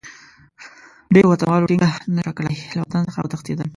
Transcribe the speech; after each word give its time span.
ډېرو 1.13 1.27
وطنوالو 1.29 1.69
ټینګه 1.69 1.89
نه 2.15 2.21
شوای 2.25 2.35
کړای، 2.37 2.55
له 2.75 2.79
وطن 2.83 3.01
څخه 3.07 3.19
وتښتېدل. 3.21 3.67